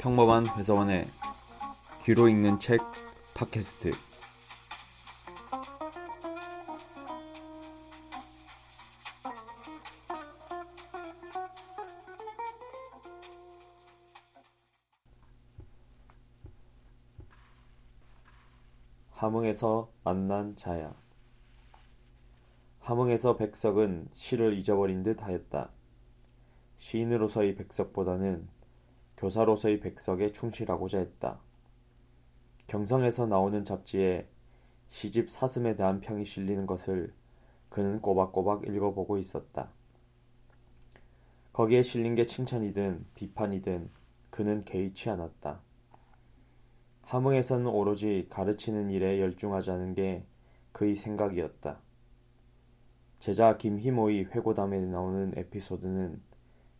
[0.00, 1.06] 평범한 회사원의
[2.04, 2.80] 귀로 읽는 책
[3.34, 3.90] 팟캐스트
[19.12, 20.94] 함흥에서 만난 자야
[22.80, 25.70] 함흥에서 백석은 시를 잊어버린 듯 하였다.
[26.76, 28.55] 시인으로서의 백석보다는
[29.16, 31.40] 교사로서의 백석에 충실하고자 했다.
[32.66, 34.26] 경성에서 나오는 잡지에
[34.88, 37.12] 시집 사슴에 대한 평이 실리는 것을
[37.68, 39.70] 그는 꼬박꼬박 읽어보고 있었다.
[41.52, 43.90] 거기에 실린 게 칭찬이든 비판이든
[44.30, 45.60] 그는 개의치 않았다.
[47.02, 50.26] 함흥에서는 오로지 가르치는 일에 열중하자는 게
[50.72, 51.80] 그의 생각이었다.
[53.18, 56.20] 제자 김희모의 회고담에 나오는 에피소드는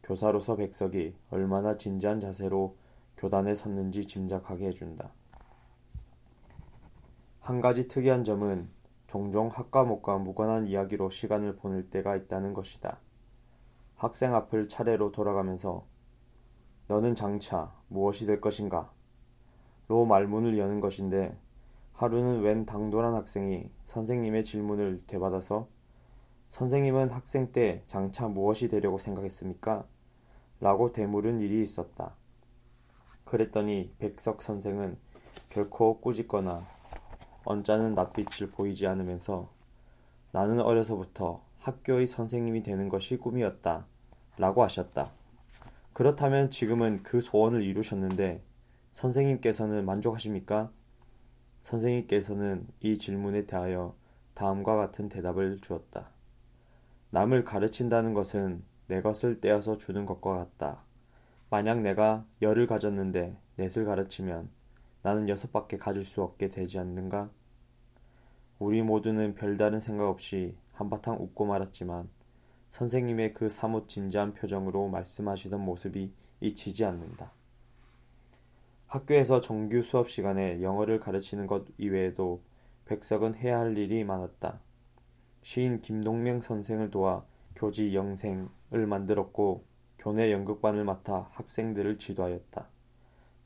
[0.06, 2.77] 교사로서 백석이 얼마나 진지한 자세로
[3.17, 5.11] 교단에 섰는지 짐작하게 해준다.
[7.41, 8.69] 한 가지 특이한 점은
[9.08, 13.00] 종종 학과목과 무관한 이야기로 시간을 보낼 때가 있다는 것이다.
[13.97, 15.84] 학생 앞을 차례로 돌아가면서
[16.86, 18.92] 너는 장차 무엇이 될 것인가?
[19.89, 21.36] 로 말문을 여는 것인데
[21.95, 25.69] 하루는 웬 당돌한 학생이 선생님의 질문을 되받아서
[26.48, 29.86] 선생님은 학생 때 장차 무엇이 되려고 생각했습니까?
[30.60, 32.14] 라고 되물은 일이 있었다.
[33.24, 34.96] 그랬더니 백석 선생은
[35.50, 36.62] 결코 꾸짖거나
[37.44, 39.50] 언짢은 낯빛을 보이지 않으면서
[40.32, 43.86] 나는 어려서부터 학교의 선생님이 되는 것이 꿈이었다.
[44.38, 45.10] 라고 하셨다.
[45.92, 48.42] 그렇다면 지금은 그 소원을 이루셨는데
[48.92, 50.70] 선생님께서는 만족하십니까?
[51.62, 53.94] 선생님께서는 이 질문에 대하여
[54.34, 56.10] 다음과 같은 대답을 주었다.
[57.10, 60.83] 남을 가르친다는 것은 내 것을 떼어서 주는 것과 같다.
[61.51, 64.48] 만약 내가 열을 가졌는데 넷을 가르치면
[65.03, 67.30] 나는 여섯밖에 가질 수 없게 되지 않는가?
[68.58, 72.08] 우리 모두는 별다른 생각 없이 한바탕 웃고 말았지만
[72.70, 77.33] 선생님의 그 사뭇 진지한 표정으로 말씀하시던 모습이 잊히지 않는다.
[78.86, 82.42] 학교에서 정규 수업 시간에 영어를 가르치는 것 이외에도
[82.86, 84.61] 백석은 해야 할 일이 많았다.
[85.42, 87.25] 시인 김동명 선생을 도와
[87.56, 89.64] 교지 영생을 만들었고
[89.98, 92.68] 교내 연극반을 맡아 학생들을 지도하였다.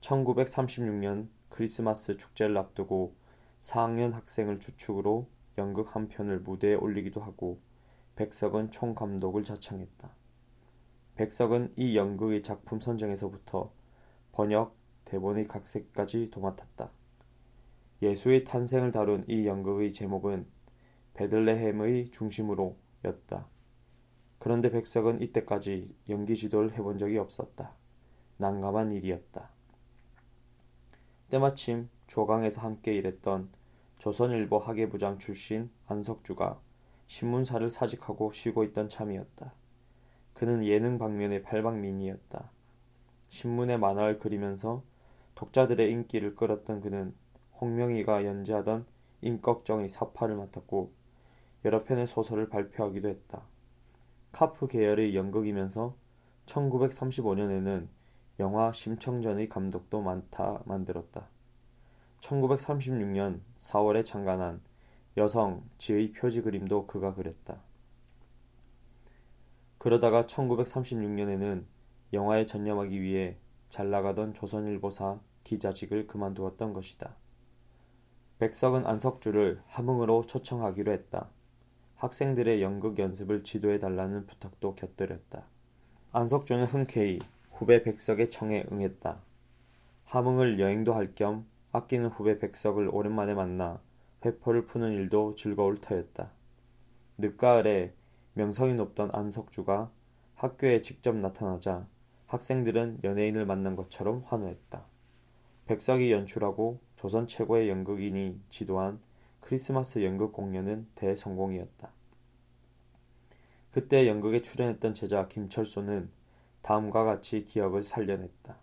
[0.00, 3.14] 1936년 크리스마스 축제를 앞두고
[3.62, 5.26] 4학년 학생을 주축으로
[5.58, 7.60] 연극 한 편을 무대에 올리기도 하고
[8.16, 10.10] 백석은 총감독을 자청했다.
[11.14, 13.72] 백석은 이 연극의 작품 선정에서부터
[14.32, 16.90] 번역, 대본의 각색까지 도맡았다.
[18.02, 20.46] 예수의 탄생을 다룬 이 연극의 제목은
[21.14, 23.46] 베들레헴의 중심으로 였다.
[24.40, 27.74] 그런데 백석은 이때까지 연기 지도를 해본 적이 없었다.
[28.38, 29.50] 난감한 일이었다.
[31.28, 33.50] 때마침 조강에서 함께 일했던
[33.98, 36.58] 조선일보 학예부장 출신 안석주가
[37.06, 39.52] 신문사를 사직하고 쉬고 있던 참이었다.
[40.32, 42.50] 그는 예능 방면의 팔방미인이었다.
[43.28, 44.82] 신문에 만화를 그리면서
[45.34, 47.14] 독자들의 인기를 끌었던 그는
[47.60, 48.86] 홍명희가 연재하던
[49.20, 50.92] 임꺽정의 사파를 맡았고
[51.66, 53.46] 여러 편의 소설을 발표하기도 했다.
[54.32, 55.94] 카프 계열의 연극이면서
[56.46, 57.88] 1935년에는
[58.38, 61.28] 영화 심청전의 감독도 많다 만들었다.
[62.20, 64.60] 1936년 4월에 창간한
[65.16, 67.60] 여성 지의 표지 그림도 그가 그렸다.
[69.78, 71.64] 그러다가 1936년에는
[72.12, 73.36] 영화에 전념하기 위해
[73.68, 77.16] 잘 나가던 조선일보사 기자직을 그만두었던 것이다.
[78.38, 81.30] 백석은 안석주를 함흥으로 초청하기로 했다.
[82.00, 85.44] 학생들의 연극 연습을 지도해 달라는 부탁도 곁들였다.
[86.12, 87.18] 안석주는 흔쾌히
[87.52, 89.20] 후배 백석의 청에 응했다.
[90.06, 93.82] 함흥을 여행도 할 겸 아끼는 후배 백석을 오랜만에 만나
[94.24, 96.30] 회포를 푸는 일도 즐거울 터였다.
[97.18, 97.92] 늦가을에
[98.32, 99.90] 명성이 높던 안석주가
[100.36, 101.86] 학교에 직접 나타나자
[102.28, 104.86] 학생들은 연예인을 만난 것처럼 환호했다.
[105.66, 109.00] 백석이 연출하고 조선 최고의 연극인이 지도한
[109.50, 111.90] 크리스마스 연극 공연은 대성공이었다.
[113.72, 116.08] 그때 연극에 출연했던 제자 김철소는
[116.62, 118.56] 다음과 같이 기억을 살려냈다.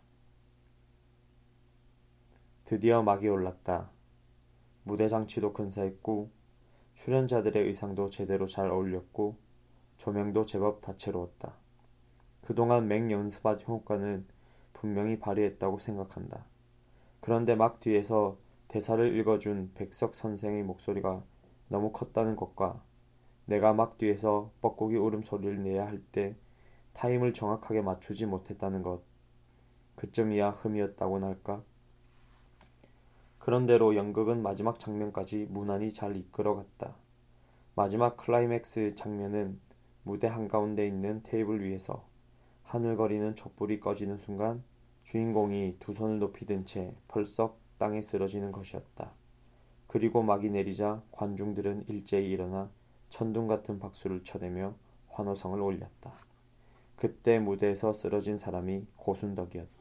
[2.63, 3.89] 드디어 막이 올랐다.
[4.85, 6.29] 무대 장치도 근사했고
[6.95, 9.35] 출연자들의 의상도 제대로 잘 어울렸고
[9.97, 11.51] 조명도 제법 다채로웠다.
[12.45, 14.25] 그동안 맹 연습한 효과는
[14.71, 16.45] 분명히 발휘했다고 생각한다.
[17.19, 18.37] 그런데 막 뒤에서
[18.67, 21.23] 대사를 읽어준 백석 선생의 목소리가
[21.69, 22.83] 너무 컸다는 것과
[23.45, 26.35] 내가 막 뒤에서 뻐꾸기 울음소리를 내야 할 때
[26.93, 29.01] 타임을 정확하게 맞추지 못했다는 것.
[29.95, 31.63] 그쯤이야 흠이었다고나 할까?
[33.37, 36.95] 그런대로 연극은 마지막 장면까지 무난히 잘 이끌어갔다.
[37.75, 39.59] 마지막 클라이맥스 장면은
[40.01, 42.03] 무대 한가운데 있는 테이블 위에서
[42.63, 44.63] 하늘거리는 촛불이 꺼지는 순간
[45.03, 49.11] 주인공이 두 손을 높이 든채 펄썩 땅에 쓰러지는 것이었다.
[49.87, 52.69] 그리고 막이 내리자 관중들은 일제히 일어나
[53.09, 54.75] 천둥 같은 박수를 쳐대며
[55.09, 56.13] 환호성을 올렸다.
[56.95, 59.77] 그때 무대에서 쓰러진 사람이 고순덕이었다.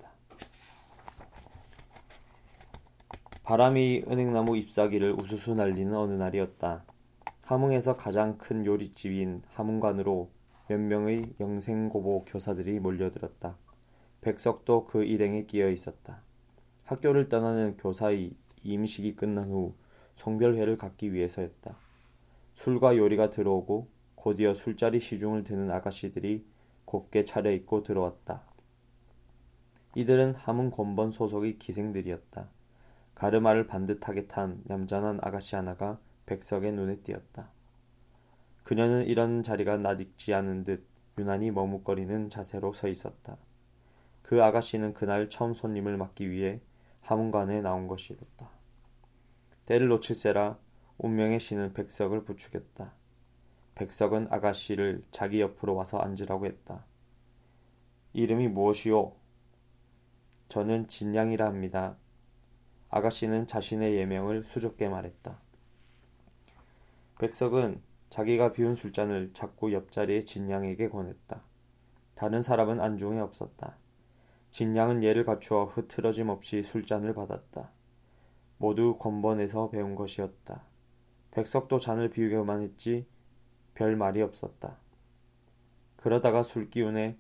[3.43, 6.85] 바람이 은행나무 잎사귀를 우수수 날리는 어느 날이었다.
[7.43, 10.29] 함흥에서 가장 큰 요리집인 함흥관으로
[10.69, 13.57] 몇 명의 영생고보 교사들이 몰려들었다.
[14.21, 16.26] 백석도 그 일행에 끼어 있었다.
[16.87, 19.75] 학교를 떠나는 교사의 임식이 끝난 후
[20.15, 21.75] 송별회를 갖기 위해서였다.
[22.55, 26.45] 술과 요리가 들어오고 곧이어 술자리 시중을 드는 아가씨들이
[26.85, 28.43] 곱게 차려입고 들어왔다.
[29.97, 32.49] 이들은 함흥 권번 소속의 기생들이었다.
[33.15, 37.49] 가르마를 반듯하게 탄 얌전한 아가씨 하나가 백석의 눈에 띄었다.
[38.63, 40.87] 그녀는 이런 자리가 낯익지 않은 듯
[41.19, 43.39] 유난히 머뭇거리는 자세로 서 있었다.
[44.23, 46.61] 그 아가씨는 그날 처음 손님을 맞기 위해
[47.07, 48.51] 함흥관에 나온 것이었다.
[49.65, 50.59] 때를 놓칠세라
[50.99, 52.93] 운명의 신은 백석을 부추겼다.
[53.77, 56.85] 백석은 아가씨를 자기 옆으로 와서 앉으라고 했다.
[58.13, 59.15] 이름이 무엇이오?
[60.49, 61.97] 저는 진양이라 합니다.
[62.89, 65.39] 아가씨는 자신의 예명을 수줍게 말했다.
[67.19, 71.43] 백석은 자기가 비운 술잔을 자꾸 옆자리의 진양에게 권했다.
[72.15, 73.77] 다른 사람은 안중에 없었다.
[74.51, 77.71] 진양은 예를 갖추어 흐트러짐 없이 술잔을 받았다.
[78.59, 80.63] 모두 권번에서 배운 것이었다.
[81.31, 83.07] 백석도 잔을 비우기만 했지
[83.75, 84.79] 별 말이 없었다.
[85.97, 87.19] 그러다가 술기운에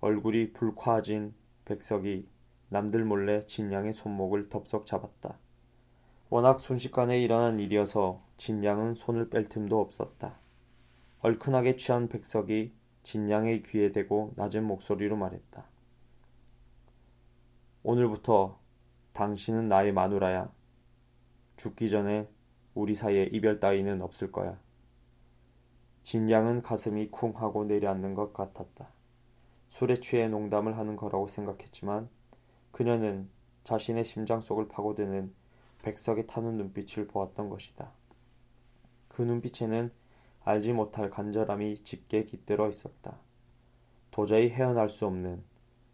[0.00, 1.34] 얼굴이 불쾌해진
[1.64, 2.26] 백석이
[2.70, 5.38] 남들 몰래 진양의 손목을 덥석 잡았다.
[6.28, 10.38] 워낙 순식간에 일어난 일이어서 진양은 손을 뺄 틈도 없었다.
[11.20, 12.72] 얼큰하게 취한 백석이
[13.02, 15.71] 진양의 귀에 대고 낮은 목소리로 말했다.
[17.84, 18.60] 오늘부터
[19.12, 20.52] 당신은 나의 마누라야.
[21.56, 22.28] 죽기 전에
[22.74, 24.56] 우리 사이에 이별 따위는 없을 거야.
[26.02, 28.88] 진양은 가슴이 쿵 하고 내려앉는 것 같았다.
[29.70, 32.08] 술에 취해 농담을 하는 거라고 생각했지만
[32.70, 33.28] 그녀는
[33.64, 35.34] 자신의 심장 속을 파고드는
[35.82, 37.90] 백석이 타는 눈빛을 보았던 것이다.
[39.08, 39.90] 그 눈빛에는
[40.44, 43.18] 알지 못할 간절함이 짙게 깃들어 있었다.
[44.12, 45.42] 도저히 헤어날 수 없는,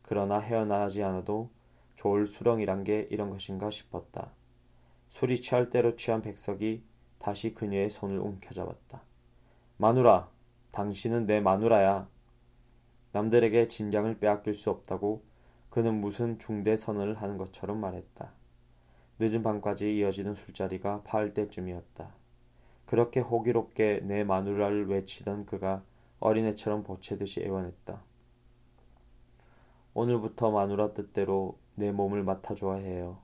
[0.02, 1.50] 그러나 헤어나지 않아도
[1.98, 4.30] 좋을 수렁이란 게 이런 것인가 싶었다.
[5.10, 6.84] 술이 취할 대로 취한 백석이
[7.18, 9.02] 다시 그녀의 손을 움켜잡았다.
[9.78, 10.30] 마누라,
[10.70, 12.08] 당신은 내 마누라야.
[13.10, 15.24] 남들에게 진장을 빼앗길 수 없다고
[15.70, 18.32] 그는 무슨 중대 선언을 하는 것처럼 말했다.
[19.18, 22.14] 늦은 밤까지 이어지는 술자리가 파을 때쯤이었다.
[22.86, 25.82] 그렇게 호기롭게 내 마누라를 외치던 그가
[26.20, 28.00] 어린애처럼 보채듯이 애원했다.
[29.94, 33.18] 오늘부터 마누라 뜻대로 내 몸을 맡아줘야 해요.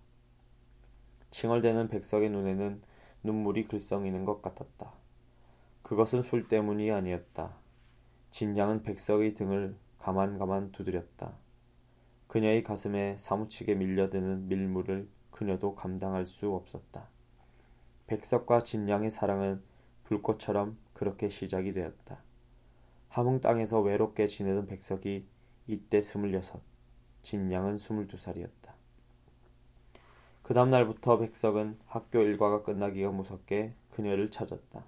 [1.32, 2.82] 칭얼대는 백석의 눈에는
[3.24, 4.92] 눈물이 글썽이는 것 같았다.
[5.82, 7.52] 그것은 술 때문이 아니었다.
[8.30, 11.32] 진양은 백석의 등을 가만가만 두드렸다.
[12.28, 17.08] 그녀의 가슴에 사무치게 밀려드는 밀물을 그녀도 감당할 수 없었다.
[18.06, 19.62] 백석과 진양의 사랑은
[20.04, 22.18] 불꽃처럼 그렇게 시작이 되었다.
[23.08, 25.26] 함흥 땅에서 외롭게 지내던 백석이
[25.66, 26.60] 이때 스물여섯,
[27.24, 28.74] 진양은 스물두 살이었다.
[30.42, 34.84] 그 다음날부터 백석은 학교 일과가 끝나기가 무섭게 그녀를 찾았다.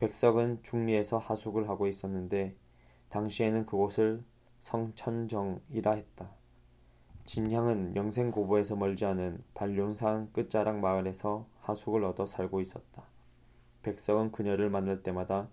[0.00, 2.56] 백석은 중리에서 하숙을 하고 있었는데
[3.10, 4.24] 당시에는 그곳을
[4.62, 6.30] 성천정이라 했다.
[7.26, 13.04] 진향은 영생고보에서 멀지 않은 반룡산 끝자락 마을에서 하숙을 얻어 살고 있었다.
[13.82, 15.48] 백석은 그녀를 만날 때마다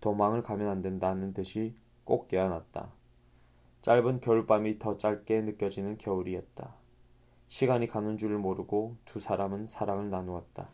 [0.00, 2.99] 도망을 가면 안 된다는 듯이 꼭 깨어났다.
[3.82, 6.74] 짧은 겨울밤이 더 짧게 느껴지는 겨울이었다.
[7.48, 10.68] 시간이 가는 줄을 모르고 두 사람은 사랑을 나누었다.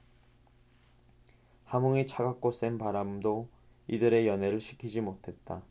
[1.66, 3.48] 함흥의 차갑고 센 바람도
[3.86, 5.62] 이들의 연애를 시키지 못했다.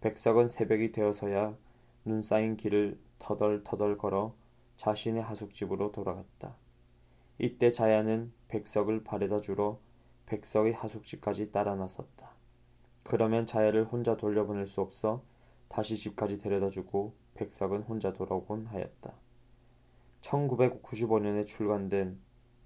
[0.00, 1.54] 백석은 새벽이 되어서야
[2.06, 4.34] 눈 쌓인 길을 터덜터덜 걸어
[4.76, 6.54] 자신의 하숙집으로 돌아갔다.
[7.38, 9.78] 이때 자야는 백석을 바래다 주러
[10.24, 12.30] 백석의 하숙집까지 따라 나섰다.
[13.04, 15.22] 그러면 자야를 혼자 돌려보낼 수 없어
[15.68, 19.12] 다시 집까지 데려다 주고 백석은 혼자 돌아오곤 하였다.
[20.22, 22.18] 1995년에 출간된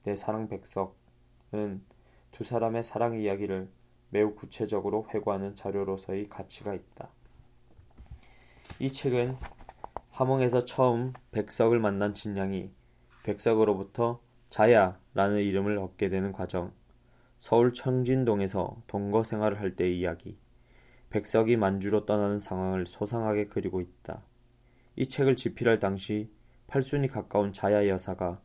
[0.05, 1.83] 내 사랑 백석은
[2.33, 3.69] 두 사람의 사랑 이야기를
[4.11, 7.11] 매우 구체적으로 회고하는 자료로서의 가치가 있다.
[8.79, 9.37] 이 책은
[10.11, 12.71] 함흥에서 처음 백석을 만난 진양이
[13.25, 16.73] 백석으로부터 자야라는 이름을 얻게 되는 과정,
[17.39, 20.37] 서울 청진동에서 동거 생활을 할 때의 이야기,
[21.11, 24.23] 백석이 만주로 떠나는 상황을 소상하게 그리고 있다.
[24.97, 26.31] 이 책을 집필할 당시
[26.69, 28.41] 팔순이 가까운 자야 여사가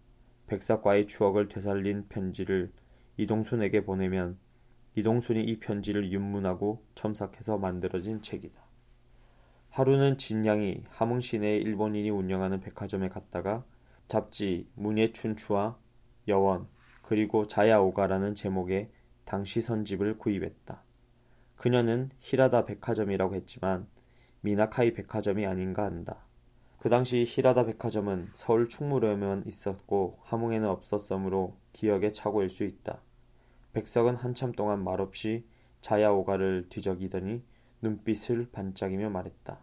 [0.48, 2.72] 백석과의 추억을 되살린 편지를
[3.18, 4.38] 이동순에게 보내면
[4.96, 8.64] 이동순이 이 편지를 윤문하고 첨삭해서 만들어진 책이다.
[9.70, 13.64] 하루는 진양이 함흥 시내의 일본인이 운영하는 백화점에 갔다가
[14.08, 15.78] 잡지 문예 춘추와
[16.28, 16.68] 여원
[17.02, 18.90] 그리고 자야오가라는 제목의
[19.26, 20.85] 당시 선집을 구입했다.
[21.56, 23.88] 그녀는 히라다 백화점이라고 했지만
[24.42, 26.26] 미나카이 백화점이 아닌가 한다.
[26.78, 33.02] 그 당시 히라다 백화점은 서울 충무로에만 있었고 함흥에는 없었으므로 기억의 착오일 수 있다.
[33.74, 35.46] 백석은 한참 동안 말없이
[35.82, 37.44] 자야오가를 뒤적이더니
[37.82, 39.60] 눈빛을 반짝이며 말했다.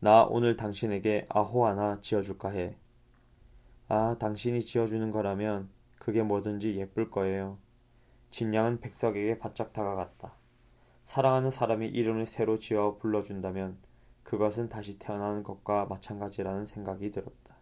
[0.00, 2.76] 나 오늘 당신에게 아호 하나 지어줄까 해.
[3.88, 7.58] 아, 당신이 지어주는 거라면 그게 뭐든지 예쁠 거예요.
[8.32, 10.32] 진양은 백석에게 바짝 다가갔다.
[11.02, 13.76] 사랑하는 사람이 이름을 새로 지어 불러준다면
[14.22, 17.56] 그것은 다시 태어나는 것과 마찬가지라는 생각이 들었다.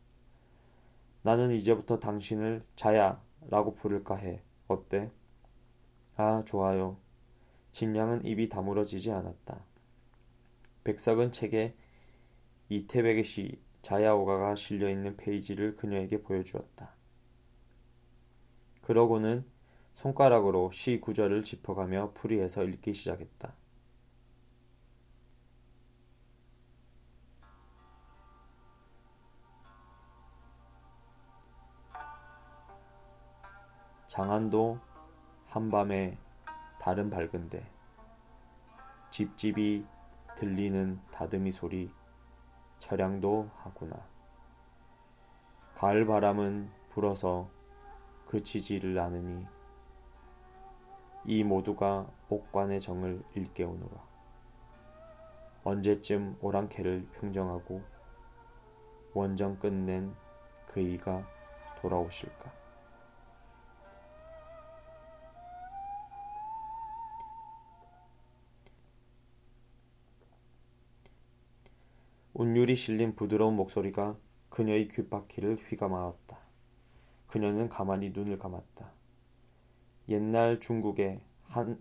[1.22, 4.42] 나는 이제부터 당신을 자야 라고 부를까 해.
[4.68, 5.10] 어때?
[6.16, 6.98] 아, 좋아요.
[7.72, 9.64] 진양은 입이 다물어지지 않았다.
[10.84, 11.74] 백석은 책에
[12.68, 16.94] 이태백의 시 자야오가가 실려있는 페이지를 그녀에게 보여주었다.
[18.82, 19.44] 그러고는
[20.00, 23.52] 손가락으로 시 구절을 짚어가며 풀이해서 읽기 시작했다.
[34.06, 34.80] 장안도
[35.48, 36.16] 한밤에
[36.80, 37.70] 달은 밝은데
[39.10, 39.84] 집집이
[40.34, 41.92] 들리는 다듬이 소리
[42.78, 44.02] 철량도 하구나.
[45.74, 47.50] 가을 바람은 불어서
[48.28, 49.59] 그치지를 않으니
[51.24, 54.10] 이 모두가 옥관의 정을 일깨우노라.
[55.62, 57.82] 언제쯤 오랑캐를 평정하고
[59.12, 60.14] 원정 끝낸
[60.68, 61.26] 그이가
[61.80, 62.60] 돌아오실까?
[72.32, 74.16] 운율이 실린 부드러운 목소리가
[74.48, 76.38] 그녀의 귓바퀴를 휘감아왔다.
[77.26, 78.99] 그녀는 가만히 눈을 감았다.
[80.10, 81.80] 옛날 중국에 한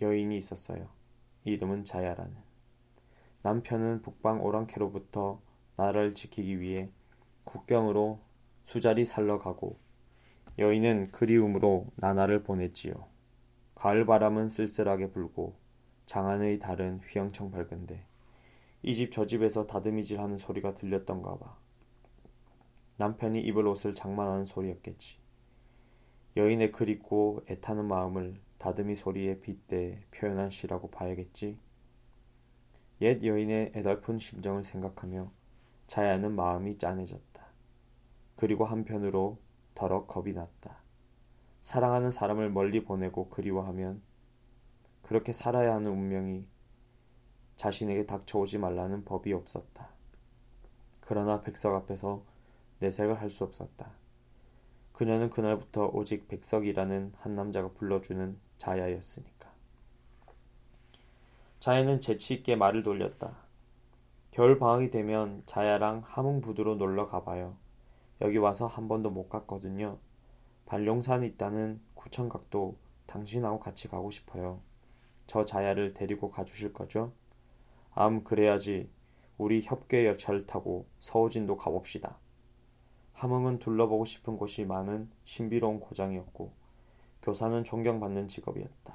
[0.00, 0.88] 여인이 있었어요.
[1.44, 2.36] 이름은 자야라는.
[3.42, 5.40] 남편은 북방 오랑캐로부터
[5.76, 6.90] 나라를 지키기 위해
[7.44, 8.20] 국경으로
[8.64, 9.78] 수자리 살러 가고
[10.58, 12.94] 여인은 그리움으로 나날을 보냈지요.
[13.74, 15.56] 가을 바람은 쓸쓸하게 불고
[16.06, 18.04] 장안의 달은 휘영청 밝은데
[18.82, 21.56] 이 집 저 집에서 다듬이질 하는 소리가 들렸던가 봐.
[22.96, 25.18] 남편이 입을 옷을 장만하는 소리였겠지.
[26.38, 31.58] 여인의 그립고 애타는 마음을 다듬이 소리에 빗대 표현한 시라고 봐야겠지.
[33.00, 35.32] 옛 여인의 애달픈 심정을 생각하며
[35.88, 37.44] 자야는 마음이 짠해졌다.
[38.36, 39.38] 그리고 한편으로
[39.74, 40.76] 더러 겁이 났다.
[41.60, 44.00] 사랑하는 사람을 멀리 보내고 그리워하면
[45.02, 46.46] 그렇게 살아야 하는 운명이
[47.56, 49.88] 자신에게 닥쳐오지 말라는 법이 없었다.
[51.00, 52.22] 그러나 백석 앞에서
[52.78, 53.90] 내색을 할 수 없었다.
[54.98, 59.48] 그녀는 그날부터 오직 백석이라는 한 남자가 불러주는 자야였으니까.
[61.60, 63.36] 자야는 재치있게 말을 돌렸다.
[64.32, 67.56] 겨울 방학이 되면 자야랑 함흥부두로 놀러 가봐요.
[68.22, 69.98] 여기 와서 한 번도 못 갔거든요.
[70.66, 72.74] 반룡산에 있다는 구청각도
[73.06, 74.60] 당신하고 같이 가고 싶어요.
[75.28, 77.12] 저 자야를 데리고 가주실 거죠?
[77.94, 78.90] 암 그래야지
[79.36, 82.18] 우리 협계역 잘 타고 서우진도 가봅시다.
[83.18, 86.52] 함흥은 둘러보고 싶은 곳이 많은 신비로운 고장이었고
[87.22, 88.94] 교사는 존경받는 직업이었다.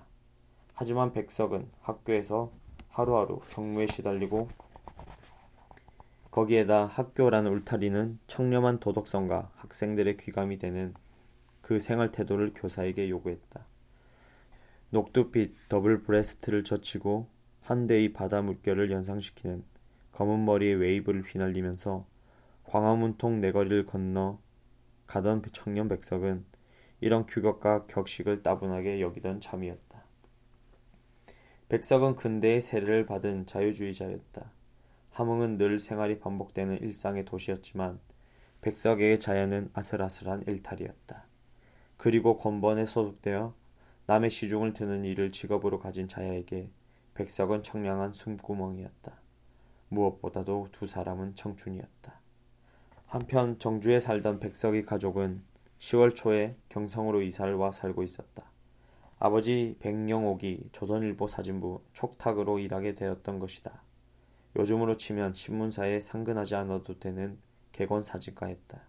[0.74, 2.50] 하지만 백석은 학교에서
[2.88, 4.48] 하루하루 경무에 시달리고
[6.32, 10.94] 거기에다 학교라는 울타리는 청렴한 도덕성과 학생들의 귀감이 되는
[11.62, 13.66] 그 생활 태도를 교사에게 요구했다.
[14.92, 17.28] 녹두빛 더블 브레스트를 젖히고
[17.62, 19.66] 한 대의 바다 물결을 연상시키는
[20.14, 22.06] 검은 머리의 웨이브를 휘날리면서
[22.66, 24.40] 광화문통 내거리를 건너
[25.08, 26.46] 가던 청년 백석은
[27.02, 30.04] 이런 규격과 격식을 따분하게 여기던 참이었다.
[31.70, 34.52] 백석은 근대의 세례를 받은 자유주의자였다.
[35.12, 38.00] 함흥은 늘 생활이 반복되는 일상의 도시였지만
[38.62, 41.26] 백석의 자연은 아슬아슬한 일탈이었다.
[41.98, 43.54] 그리고 권번에 소속되어
[44.06, 46.70] 남의 시중을 드는 일을 직업으로 가진 자야에게
[47.14, 49.14] 백석은 청량한 숨구멍이었다.
[49.90, 52.23] 무엇보다도 두 사람은 청춘이었다.
[53.14, 55.44] 한편 정주에 살던 백석이 가족은
[55.78, 58.44] 10월 초에 경성으로 이사를 와 살고 있었다.
[59.20, 63.84] 아버지 백영옥이 조선일보 사진부 촉탁으로 일하게 되었던 것이다.
[64.56, 67.38] 요즘으로 치면 신문사에 상근하지 않아도 되는
[67.72, 68.82] 개건 사진가였다.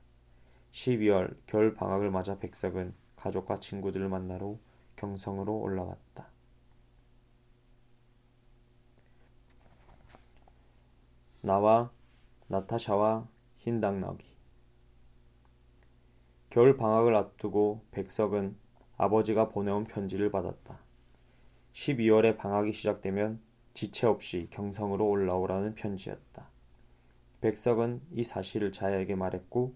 [0.73, 4.57] 12월 겨울 방학을 맞아 백석은 가족과 친구들을 만나러
[4.97, 6.29] 경성으로 올라왔다.
[11.43, 11.91] 나와
[12.47, 13.34] 나타샤와
[13.65, 14.27] 흰당나귀
[16.51, 18.57] 겨울 방학을 앞두고 백석은
[18.99, 20.81] 아버지가 보내온 편지를 받았다.
[21.73, 23.41] 12월에 방학이 시작되면
[23.73, 26.47] 지체 없이 경성으로 올라오라는 편지였다.
[27.41, 29.75] 백석은 이 사실을 자야에게 말했고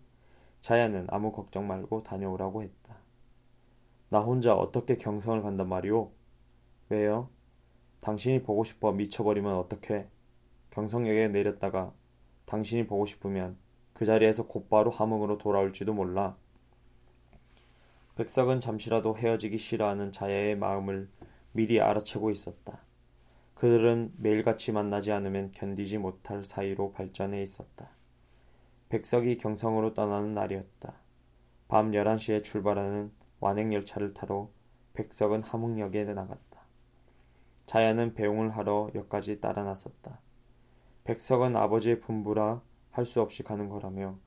[0.61, 2.99] 자야는 아무 걱정 말고 다녀오라고 했다.
[4.11, 6.13] 나 혼자 어떻게 경성을 간단 말이오?
[6.91, 7.31] 왜요?
[8.01, 10.09] 당신이 보고 싶어 미쳐버리면 어떡해?
[10.73, 11.95] 경성역에 내렸다가
[12.45, 13.57] 당신이 보고 싶으면
[13.99, 16.37] 그 자리에서 곧바로 함흥으로 돌아올지도 몰라.
[18.15, 21.09] 백석은 잠시라도 헤어지기 싫어하는 자야의 마음을
[21.51, 22.79] 미리 알아채고 있었다.
[23.57, 27.91] 그들은 매일같이 만나지 않으면 견디지 못할 사이로 발전해 있었다.
[28.89, 30.95] 백석이 경성으로 떠나는 날이었다.
[31.67, 34.49] 밤 11시에 출발하는 완행열차를 타러
[34.95, 36.61] 백석은 함흥역에 나갔다.
[37.67, 40.21] 자야는 배웅을 하러 역까지 따라 나섰다.
[41.03, 44.19] 백석은 아버지의 분부라 할 수 없이 가는 거라며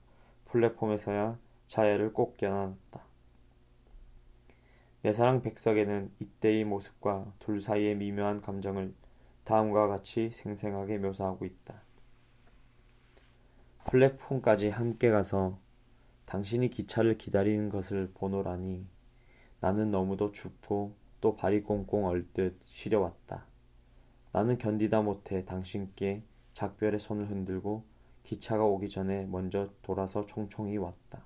[0.46, 1.38] 플랫폼에서야
[1.68, 3.02] 자야를 꼭 껴안았다.
[5.04, 8.94] 내 사랑 백석에는 이때의 모습과 둘 사이의 미묘한 감정을
[9.44, 11.82] 다음과 같이 생생하게 묘사하고 있다.
[13.86, 15.58] 플랫폼까지 함께 가서
[16.26, 18.86] 당신이 기차를 기다리는 것을 보노라니
[19.60, 23.46] 나는 너무도 춥고 또 발이 꽁꽁 얼듯 시려왔다.
[24.32, 27.84] 나는 견디다 못해 당신께 작별의 손을 흔들고
[28.24, 31.26] 기차가 오기 전에 먼저 돌아서 총총히 왔다.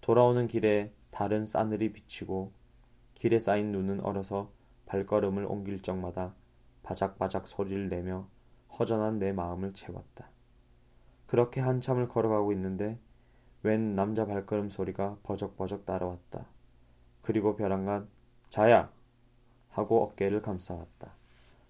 [0.00, 2.52] 돌아오는 길에 다른 싸늘이 비치고
[3.14, 4.50] 길에 쌓인 눈은 얼어서
[4.86, 6.34] 발걸음을 옮길 적마다
[6.82, 8.26] 바작바작 소리를 내며
[8.78, 10.28] 허전한 내 마음을 채웠다.
[11.26, 12.98] 그렇게 한참을 걸어가고 있는데
[13.62, 16.46] 웬 남자 발걸음 소리가 버적버적 따라왔다.
[17.22, 18.08] 그리고 벼랑간
[18.50, 18.92] 자야!
[19.70, 21.14] 하고 어깨를 감싸왔다.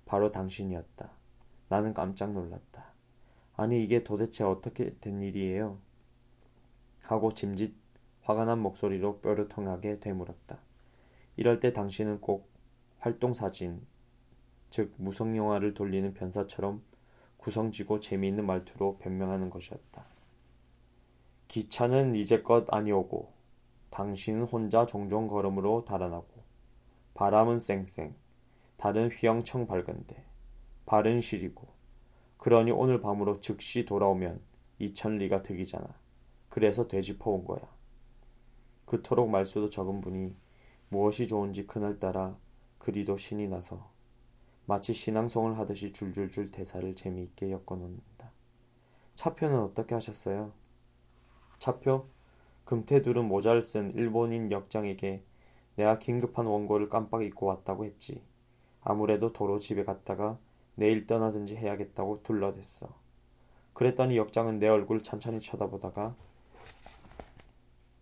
[0.07, 1.11] 바로 당신이었다.
[1.69, 2.72] 나는 깜짝 놀랐다.
[3.63, 5.79] 아니 이게 도대체 어떻게 된 일이에요?
[7.05, 7.73] 하고 짐짓
[8.23, 10.59] 화가 난 목소리로 뾰루통하게 되물었다.
[11.37, 12.51] 이럴 때 당신은 꼭
[12.99, 13.87] 활동사진,
[14.69, 16.83] 즉 무성영화를 돌리는 변사처럼
[17.37, 20.07] 구성지고 재미있는 말투로 변명하는 것이었다.
[21.47, 23.33] 기차는 이제껏 아니오고
[23.91, 26.27] 당신은 혼자 종종 걸음으로 달아나고
[27.15, 28.13] 바람은 쌩쌩
[28.77, 30.25] 달은 휘영청 밝은데
[30.85, 31.72] 발은 시리고
[32.43, 34.41] 그러니 오늘 밤으로 즉시 돌아오면
[34.81, 35.87] 이 천리가 득이잖아.
[36.49, 37.61] 그래서 되짚어 온 거야.
[38.85, 40.35] 그토록 말수도 적은 분이
[40.89, 42.37] 무엇이 좋은지 그날따라
[42.81, 43.89] 그리도 신이 나서
[44.67, 48.33] 마치 신앙송을 하듯이 줄줄줄 대사를 재미있게 엮어놓는다.
[49.15, 50.51] 차표는 어떻게 하셨어요?
[51.61, 52.09] 차표?
[52.65, 55.23] 금태두른 모자를 쓴 일본인 역장에게
[55.77, 58.21] 내가 긴급한 원고를 깜빡 잊고 왔다고 했지.
[58.81, 60.41] 아무래도 도로 집에 갔다가
[60.75, 62.89] 내일 떠나든지 해야겠다고 둘러댔어.
[63.73, 66.15] 그랬더니 역장은 내 얼굴 찬찬히 쳐다보다가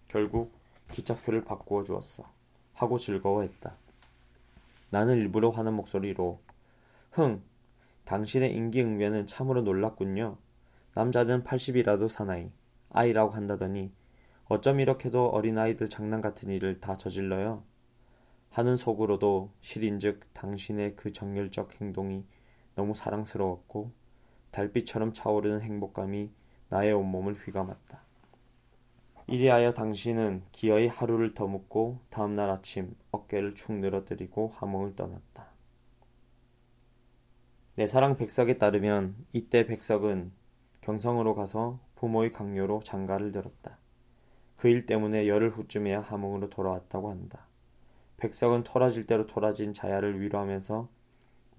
[0.08, 0.52] 결국
[0.90, 2.24] 기차표를 바꾸어 주었어.
[2.74, 3.74] 하고 즐거워했다.
[4.90, 6.40] 나는 일부러 하는 목소리로
[7.12, 7.42] 흥,
[8.04, 10.36] 당신의 인기응변은 참으로 놀랐군요.
[10.94, 12.50] 남자는 80이라도 사나이,
[12.90, 13.92] 아이라고 한다더니
[14.46, 17.62] 어쩜 이렇게도 어린아이들 장난 같은 일을 다 저질러요?
[18.50, 22.24] 하는 속으로도 실인즉 당신의 그 정열적 행동이
[22.80, 23.92] 너무 사랑스러웠고
[24.52, 26.30] 달빛처럼 차오르는 행복감이
[26.70, 28.00] 나의 온몸을 휘감았다.
[29.26, 35.48] 이리하여 당신은 기어이 하루를 더 묵고 다음날 아침 어깨를 축 늘어뜨리고 함흥을 떠났다.
[37.74, 40.32] 내 사랑 백석에 따르면 이때 백석은
[40.80, 43.76] 경성으로 가서 부모의 강요로 장가를 들었다.
[44.56, 47.46] 그 일 때문에 열흘 후쯤에야 함흥으로 돌아왔다고 한다.
[48.16, 50.88] 백석은 토라질 대로 토라진 자야를 위로하면서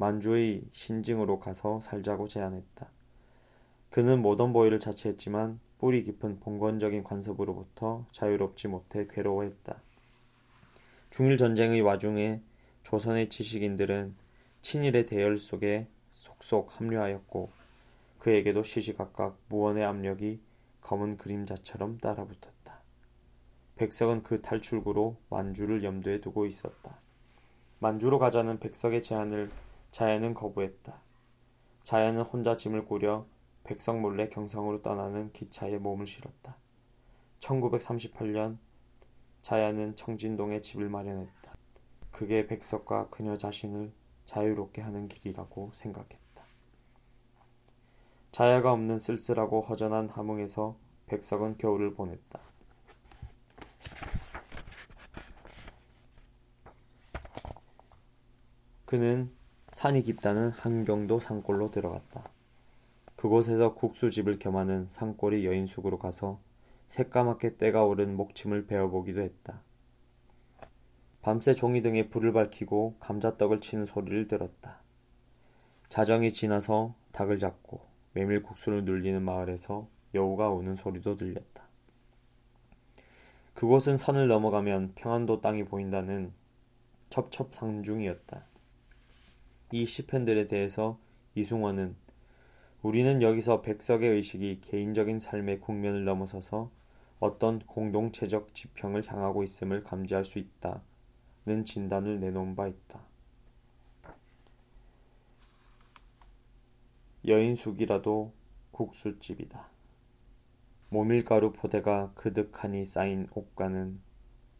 [0.01, 2.89] 만주의 신증으로 가서 살자고 제안했다.
[3.91, 9.79] 그는 모던 보이를 자처했지만 뿌리 깊은 봉건적인 관습으로부터 자유롭지 못해 괴로워했다.
[11.11, 12.41] 중일 전쟁의 와중에
[12.81, 14.15] 조선의 지식인들은
[14.61, 17.51] 친일의 대열 속에 속속 합류하였고
[18.17, 20.39] 그에게도 시시각각 무언의 압력이
[20.81, 22.79] 검은 그림자처럼 따라붙었다.
[23.75, 26.97] 백석은 그 탈출구로 만주를 염두에 두고 있었다.
[27.77, 29.51] 만주로 가자는 백석의 제안을
[29.91, 31.01] 자야는 거부했다.
[31.83, 33.25] 자야는 혼자 짐을 꾸려
[33.63, 36.57] 백석 몰래 경상으로 떠나는 기차에 몸을 실었다.
[37.39, 38.57] 1938년
[39.41, 41.55] 자야는 청진동에 집을 마련했다.
[42.11, 43.91] 그게 백석과 그녀 자신을
[44.25, 46.43] 자유롭게 하는 길이라고 생각했다.
[48.31, 50.77] 자야가 없는 쓸쓸하고 허전한 함흥에서
[51.07, 52.39] 백석은 겨울을 보냈다.
[58.85, 59.33] 그는
[59.71, 62.29] 산이 깊다는 한경도 산골로 들어갔다.
[63.15, 66.39] 그곳에서 국수집을 겸하는 산골이 여인숙으로 가서
[66.87, 69.61] 새까맣게 때가 오른 목침을 베어보기도 했다.
[71.21, 74.81] 밤새 종이 등에 불을 밝히고 감자떡을 치는 소리를 들었다.
[75.87, 77.81] 자정이 지나서 닭을 잡고
[78.13, 81.63] 메밀국수를 눌리는 마을에서 여우가 우는 소리도 들렸다.
[83.53, 86.33] 그곳은 산을 넘어가면 평안도 땅이 보인다는
[87.09, 88.50] 첩첩상중이었다.
[89.71, 90.99] 이 시편들에 대해서
[91.35, 91.95] 이승원은
[92.81, 96.69] 우리는 여기서 백석의 의식이 개인적인 삶의 국면을 넘어서서
[97.19, 102.99] 어떤 공동체적 지평을 향하고 있음을 감지할 수 있다는 진단을 내놓은 바 있다.
[107.25, 108.33] 여인숙이라도
[108.71, 109.69] 국수집이다.
[110.89, 114.01] 모밀가루 포대가 그득하니 쌓인 옷가는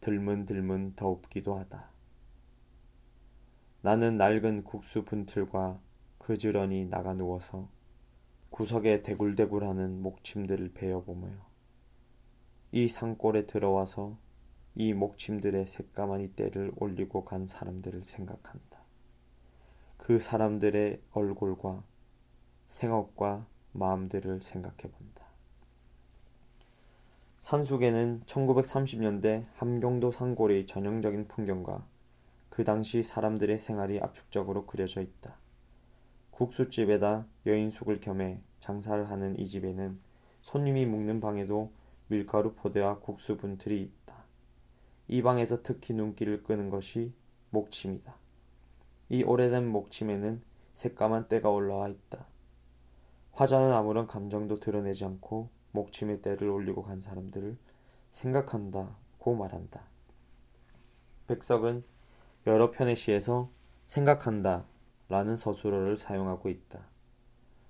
[0.00, 1.91] 들문들문 더웁기도 하다.
[3.82, 5.80] 나는 낡은 국수 분틀과
[6.18, 7.68] 그지런히 나가 누워서
[8.50, 11.28] 구석에 대굴대굴하는 목침들을 베어보며
[12.70, 14.16] 이 산골에 들어와서
[14.76, 18.78] 이 목침들의 새까만 이때를 올리고 간 사람들을 생각한다.
[19.96, 21.82] 그 사람들의 얼굴과
[22.68, 25.26] 생업과 마음들을 생각해 본다.
[27.40, 31.84] 산속에는 1930년대 함경도 산골의 전형적인 풍경과
[32.52, 35.38] 그 당시 사람들의 생활이 압축적으로 그려져 있다.
[36.32, 39.98] 국수집에다 여인숙을 겸해 장사를 하는 이 집에는
[40.42, 41.72] 손님이 묵는 방에도
[42.08, 44.24] 밀가루 포대와 국수 분틀이 있다.
[45.08, 47.14] 이 방에서 특히 눈길을 끄는 것이
[47.48, 48.14] 목침이다.
[49.08, 50.42] 이 오래된 목침에는
[50.74, 52.26] 새까만 때가 올라와 있다.
[53.32, 57.56] 화자는 아무런 감정도 드러내지 않고 목침에 때를 올리고 간 사람들을
[58.10, 59.84] 생각한다고 말한다.
[61.28, 61.90] 백석은
[62.46, 63.50] 여러 편의 시에서
[63.84, 64.64] 생각한다
[65.08, 66.80] 라는 서술어를 사용하고 있다.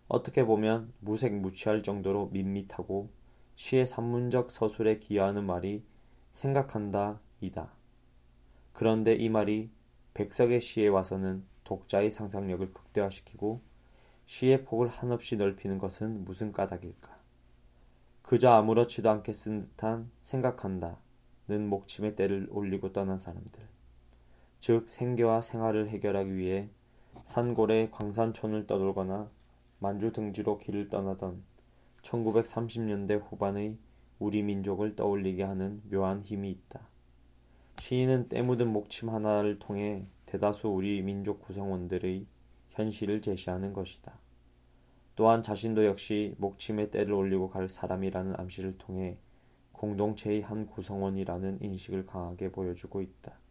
[0.08, 3.10] 어떻게 보면 무색무취할 정도로 밋밋하고
[3.56, 5.84] 시의 산문적 서술에 기여하는 말이
[6.32, 7.72] 생각한다 이다.
[8.72, 9.70] 그런데 이 말이
[10.14, 13.60] 백석의 시에 와서는 독자의 상상력을 극대화시키고
[14.26, 17.18] 시의 폭을 한없이 넓히는 것은 무슨 까닭일까?
[18.22, 23.71] 그저 아무렇지도 않게 쓴 듯한 생각한다는 목침의 때를 올리고 떠난 사람들.
[24.62, 26.68] 즉 생계와 생활을 해결하기 위해
[27.24, 29.28] 산골의 광산촌을 떠돌거나
[29.80, 31.42] 만주 등지로 길을 떠나던
[32.02, 33.76] 1930년대 후반의
[34.20, 36.86] 우리 민족을 떠올리게 하는 묘한 힘이 있다.
[37.80, 42.24] 시인은 때 묻은 목침 하나를 통해 대다수 우리 민족 구성원들의
[42.70, 44.16] 현실을 제시하는 것이다.
[45.16, 49.18] 또한 자신도 역시 목침의 때를 올리고 갈 사람이라는 암시를 통해
[49.72, 53.41] 공동체의 한 구성원이라는 인식을 강하게 보여주고 있다.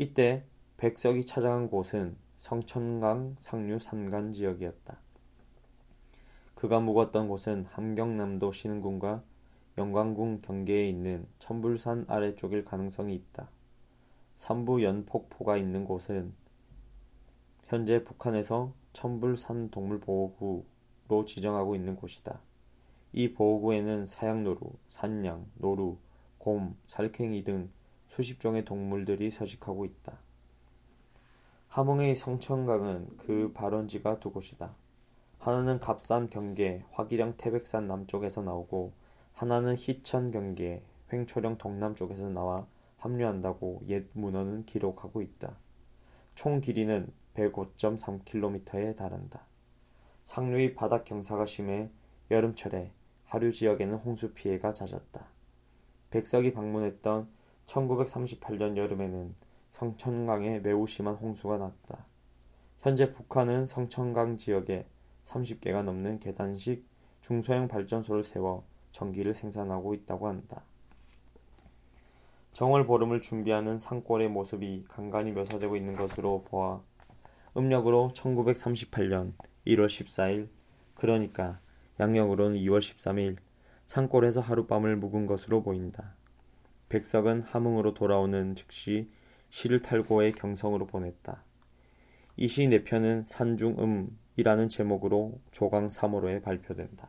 [0.00, 0.44] 이때
[0.78, 4.98] 백석이 찾아간 곳은 성천강 상류 산간 지역이었다.
[6.54, 9.22] 그가 묵었던 곳은 함경남도 신흥군과
[9.76, 13.50] 영광군 경계에 있는 천불산 아래쪽일 가능성이 있다.
[14.36, 16.32] 삼부 연폭포가 있는 곳은
[17.66, 22.40] 현재 북한에서 천불산 동물보호구로 지정하고 있는 곳이다.
[23.12, 25.98] 이 보호구에는 사양노루, 산양, 노루,
[26.38, 27.70] 곰, 살쾡이 등
[28.10, 30.18] 수십 종의 동물들이 서식하고 있다.
[31.68, 34.74] 함흥의 성천강은 그 발원지가 두 곳이다.
[35.38, 38.92] 하나는 갑산 경계 화기령 태백산 남쪽에서 나오고
[39.32, 42.66] 하나는 희천 경계 횡초령 동남쪽에서 나와
[42.98, 45.56] 합류한다고 옛 문헌은 기록하고 있다.
[46.34, 49.46] 총 길이는 105.3km에 달한다.
[50.24, 51.88] 상류의 바닥 경사가 심해
[52.30, 52.90] 여름철에
[53.24, 55.26] 하류 지역에는 홍수 피해가 잦았다.
[56.10, 57.28] 백석이 방문했던
[57.70, 59.34] 1938년 여름에는
[59.70, 62.04] 성천강에 매우 심한 홍수가 났다.
[62.80, 64.86] 현재 북한은 성천강 지역에
[65.24, 66.84] 30개가 넘는 계단식
[67.20, 70.62] 중소형 발전소를 세워 전기를 생산하고 있다고 한다.
[72.52, 76.80] 정월 보름을 준비하는 산골의 모습이 간간히 묘사되고 있는 것으로 보아
[77.56, 79.34] 음력으로 1938년
[79.66, 80.48] 1월 14일
[80.96, 81.60] 그러니까
[82.00, 83.36] 양력으로는 2월 13일
[83.86, 86.14] 산골에서 하룻밤을 묵은 것으로 보인다.
[86.90, 89.08] 백석은 함흥으로 돌아오는 즉시
[89.48, 91.42] 시를 탈고의 경성으로 보냈다.
[92.36, 97.08] 이 시 네 편은 산중음이라는 이라는 제목으로 조강 3호로에 발표된다.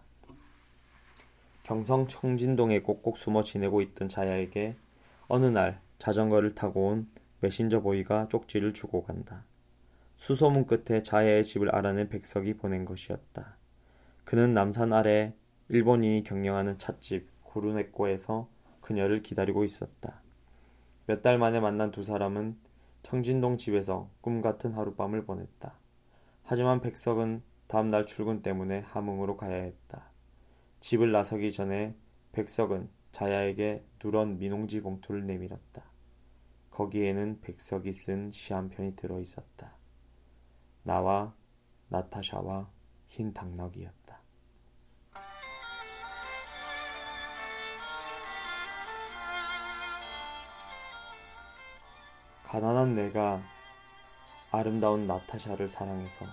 [1.63, 4.75] 경성 청진동에 꼭꼭 숨어 지내고 있던 자야에게
[5.27, 7.07] 어느 날 자전거를 타고 온
[7.39, 9.45] 메신저 보이가 쪽지를 주고 간다.
[10.17, 13.57] 수소문 끝에 자야의 집을 알아낸 백석이 보낸 것이었다.
[14.25, 15.33] 그는 남산 아래
[15.69, 18.47] 일본인이 경영하는 찻집 구루네코에서
[18.91, 20.21] 그녀를 기다리고 있었다.
[21.07, 22.57] 몇 달 만에 만난 두 사람은
[23.03, 25.73] 청진동 집에서 꿈 같은 하룻밤을 보냈다.
[26.43, 30.11] 하지만 백석은 다음날 출근 때문에 함흥으로 가야 했다.
[30.81, 31.95] 집을 나서기 전에
[32.33, 35.83] 백석은 자야에게 누런 민홍지 봉투를 내밀었다.
[36.71, 39.73] 거기에는 백석이 쓴 시 한 편이 들어 있었다.
[40.83, 41.33] 나와
[41.87, 42.69] 나타샤와
[43.07, 44.00] 흰 당나귀였다.
[52.51, 53.39] 가난한 내가
[54.51, 56.25] 아름다운 나타샤를 사랑해서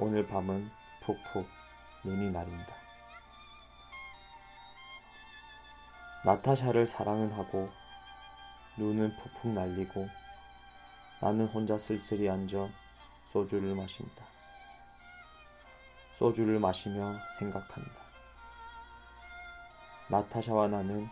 [0.00, 0.68] 오늘 밤은
[1.02, 1.46] 푹푹
[2.04, 2.74] 눈이 나린다.
[6.24, 7.70] 나타샤를 사랑은 하고
[8.78, 10.08] 눈은 푹푹 날리고
[11.20, 12.68] 나는 혼자 쓸쓸히 앉아
[13.32, 14.24] 소주를 마신다.
[16.18, 17.92] 소주를 마시며 생각한다.
[20.10, 21.06] 나타샤와 나는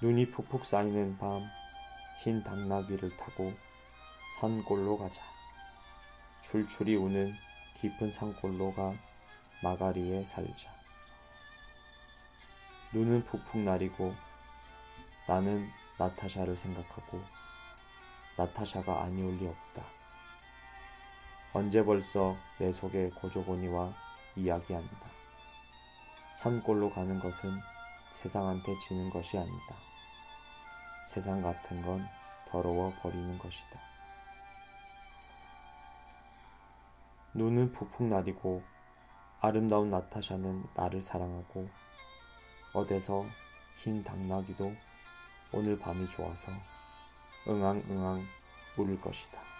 [0.00, 1.42] 눈이 푹푹 쌓이는 밤
[2.22, 3.52] 흰 당나귀를 타고
[4.38, 5.20] 산골로 가자.
[6.44, 7.32] 출출이 우는
[7.80, 8.94] 깊은 산골로 가
[9.64, 10.70] 마가리에 살자.
[12.92, 14.14] 눈은 푹푹 나리고
[15.26, 17.20] 나는 나타샤를 생각하고
[18.36, 19.82] 나타샤가 아니올 리 없다.
[21.54, 23.92] 언제 벌써 내 속에 고조고니와
[24.36, 24.96] 이야기한다.
[26.40, 27.50] 산골로 가는 것은
[28.22, 29.91] 세상한테 지는 것이 아니다.
[31.12, 32.00] 세상 같은 건
[32.48, 33.78] 더러워 버리는 것이다.
[37.34, 38.62] 눈은 푹푹 나리고
[39.42, 41.68] 아름다운 나타샤는 나를 사랑하고
[42.72, 43.26] 어디서
[43.82, 44.72] 흰 당나귀도
[45.52, 46.50] 오늘 밤이 좋아서
[47.46, 48.22] 응앙응앙
[48.78, 49.51] 울을 것이다.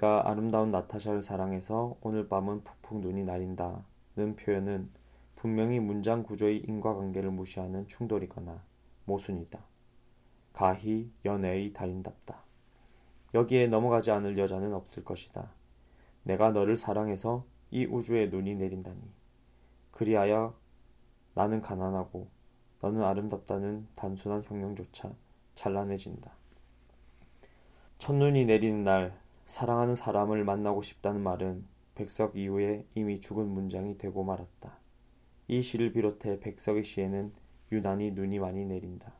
[0.00, 3.84] 내가 아름다운 나타샤를 사랑해서 오늘 밤은 푹푹 눈이 나린다
[4.16, 4.88] 는 표현은
[5.36, 8.62] 분명히 문장 구조의 인과관계를 무시하는 충돌이거나
[9.04, 9.60] 모순이다.
[10.54, 12.42] 가히 연애의 달인답다.
[13.34, 15.50] 여기에 넘어가지 않을 여자는 없을 것이다.
[16.22, 19.02] 내가 너를 사랑해서 이 우주에 눈이 내린다니.
[19.90, 20.54] 그리하여
[21.34, 22.26] 나는 가난하고
[22.80, 25.12] 너는 아름답다는 단순한 형용조차
[25.54, 26.32] 찬란해진다.
[27.98, 29.19] 첫눈이 내리는 날
[29.50, 34.78] 사랑하는 사람을 만나고 싶다는 말은 백석 이후에 이미 죽은 문장이 되고 말았다.
[35.48, 37.32] 이 시를 비롯해 백석의 시에는
[37.72, 39.12] 유난히 눈이 많이 내린다.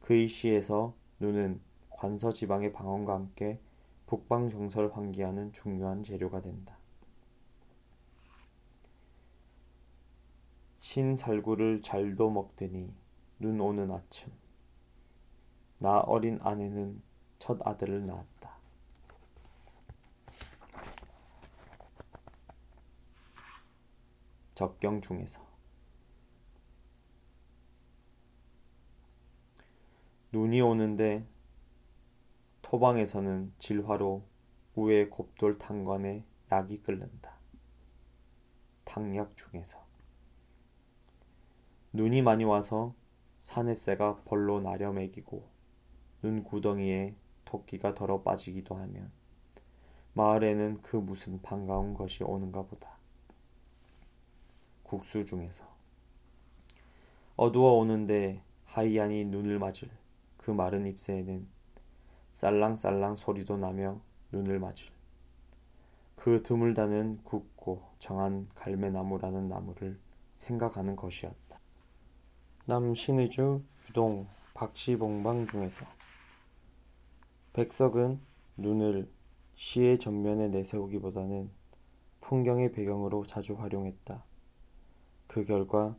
[0.00, 1.60] 그의 시에서 눈은
[1.90, 3.60] 관서 지방의 방언과 함께
[4.06, 6.78] 북방 정서를 환기하는 중요한 재료가 된다.
[10.80, 12.90] 신살구를 잘도 먹더니
[13.38, 14.32] 눈 오는 아침.
[15.78, 17.02] 나 어린 아내는
[17.38, 18.31] 첫 아들을 낳았다.
[24.54, 25.46] 적경 중에서
[30.32, 31.26] 눈이 오는데
[32.62, 34.22] 토방에서는 질화로
[34.76, 37.36] 우에 곱돌 탄관에 약이 끓는다.
[38.84, 39.84] 탕약 중에서
[41.92, 42.94] 눈이 많이 와서
[43.40, 45.46] 산에새가 벌로 나려 매기고
[46.22, 49.12] 눈 구덩이에 토끼가 덜어 빠지기도 하면
[50.14, 53.01] 마을에는 그 무슨 반가운 것이 오는가 보다.
[54.92, 55.64] 국수 중에서
[57.36, 59.88] 어두워 오는데 하이안이 눈을 맞을
[60.36, 61.46] 그 마른 잎새에는
[62.34, 63.98] 쌀랑쌀랑 소리도 나며
[64.32, 64.90] 눈을 맞을
[66.14, 69.98] 그 드물다는 굵고 정한 갈매나무라는 나무를
[70.36, 71.58] 생각하는 것이었다.
[72.66, 75.86] 남신의주 유동 박시봉방 중에서
[77.54, 78.20] 백석은
[78.58, 79.08] 눈을
[79.54, 81.50] 시의 전면에 내세우기보다는
[82.20, 84.22] 풍경의 배경으로 자주 활용했다.
[85.32, 85.96] 그 결과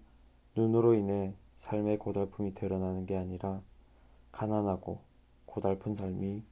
[0.56, 3.64] 눈으로 인해 삶의 고달픔이 드러나는 게 아니라
[4.32, 5.02] 가난하고
[5.48, 6.44] 고달픈 삶이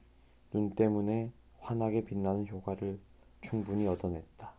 [0.50, 2.98] 눈 때문에 환하게 빛나는 효과를
[3.40, 4.52] 충분히 얻어냈다.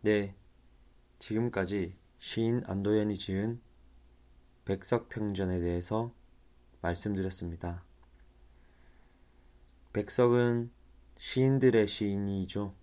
[0.00, 0.34] 네,
[1.20, 3.60] 지금까지 시인 안도현이 지은
[4.64, 6.12] 백석평전에 대해서
[6.80, 7.84] 말씀드렸습니다.
[9.92, 10.70] 백석은
[11.18, 12.74] 시인들의 시인이죠.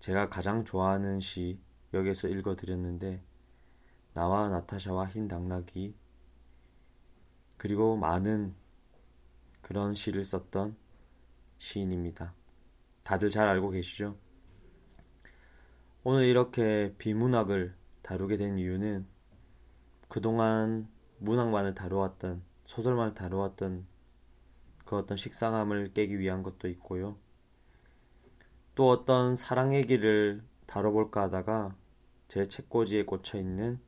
[0.00, 1.60] 제가 가장 좋아하는 시
[1.92, 3.22] 여기서 읽어드렸는데
[4.14, 5.94] 나와 나타샤와 흰 당나귀
[7.58, 8.54] 그리고 많은
[9.60, 10.74] 그런 시를 썼던
[11.58, 12.34] 시인입니다.
[13.02, 14.16] 다들 잘 알고 계시죠?
[16.02, 19.06] 오늘 이렇게 비문학을 다루게 된 이유는
[20.08, 23.93] 그동안 문학만을 다루었던 소설만을 다루었던
[24.84, 27.16] 그 어떤 식상함을 깨기 위한 것도 있고요.
[28.74, 31.76] 또 어떤 사랑 얘기를 다뤄볼까 하다가
[32.28, 33.78] 제 책꽂이에 꽂혀 있는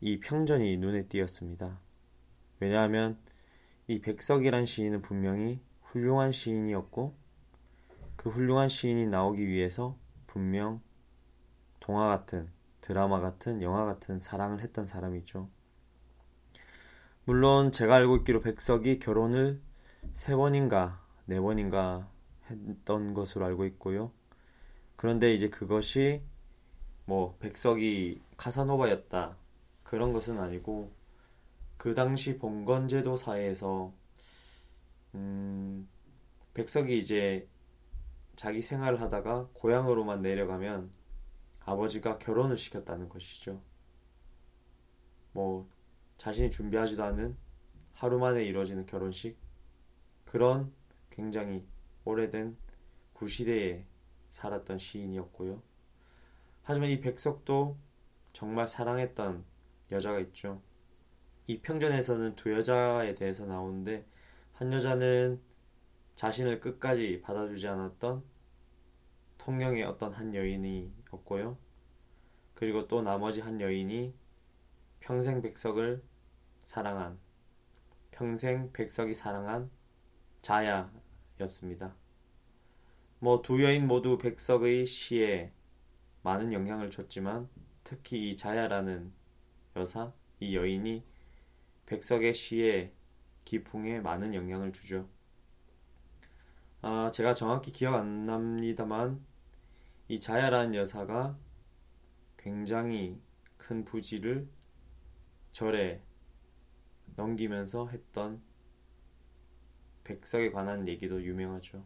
[0.00, 1.78] 이 평전이 눈에 띄었습니다.
[2.58, 3.18] 왜냐하면
[3.86, 7.14] 이 백석이란 시인은 분명히 훌륭한 시인이었고
[8.16, 10.80] 그 훌륭한 시인이 나오기 위해서 분명
[11.80, 15.48] 동화 같은 드라마 같은 영화 같은 사랑을 했던 사람이죠.
[17.30, 19.62] 물론 제가 알고 있기로 백석이 결혼을
[20.12, 22.10] 세 번인가 네 번인가
[22.50, 24.10] 했던 것으로 알고 있고요.
[24.96, 26.22] 그런데 이제 그것이
[27.04, 29.36] 뭐 백석이 카사노바였다
[29.84, 30.90] 그런 것은 아니고
[31.76, 33.92] 그 당시 봉건제도 사회에서
[35.14, 35.88] 음
[36.54, 37.46] 백석이 이제
[38.34, 40.90] 자기 생활을 하다가 고향으로만 내려가면
[41.64, 43.62] 아버지가 결혼을 시켰다는 것이죠.
[45.30, 45.68] 뭐
[46.20, 47.34] 자신이 준비하지도 않은
[47.94, 49.38] 하루 만에 이루어지는 결혼식
[50.26, 50.70] 그런
[51.08, 51.66] 굉장히
[52.04, 52.58] 오래된
[53.14, 53.86] 구시대에
[54.28, 55.62] 살았던 시인이었고요.
[56.62, 57.78] 하지만 이 백석도
[58.34, 59.46] 정말 사랑했던
[59.92, 60.60] 여자가 있죠.
[61.46, 64.04] 이 평전에서는 두 여자에 대해서 나오는데
[64.52, 65.40] 한 여자는
[66.16, 68.22] 자신을 끝까지 받아주지 않았던
[69.38, 71.56] 통영의 어떤 한 여인이었고요.
[72.52, 74.12] 그리고 또 나머지 한 여인이
[75.00, 76.09] 평생 백석을
[76.64, 77.18] 사랑한
[78.10, 79.70] 평생 백석이 사랑한
[80.42, 81.94] 자야였습니다.
[83.18, 85.52] 뭐 두 여인 모두 백석의 시에
[86.22, 87.48] 많은 영향을 줬지만
[87.84, 89.12] 특히 이 자야라는
[89.76, 91.04] 여사, 이 여인이
[91.86, 92.92] 백석의 시에
[93.44, 95.08] 기풍에 많은 영향을 주죠.
[96.82, 99.24] 아, 제가 정확히 기억 안 납니다만
[100.08, 101.36] 이 자야라는 여사가
[102.36, 103.20] 굉장히
[103.56, 104.48] 큰 부지를
[105.52, 106.02] 절에
[107.16, 108.42] 넘기면서 했던
[110.04, 111.84] 백석에 관한 얘기도 유명하죠.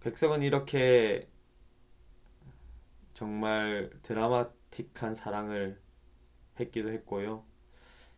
[0.00, 1.28] 백석은 이렇게
[3.14, 5.80] 정말 드라마틱한 사랑을
[6.60, 7.44] 했기도 했고요.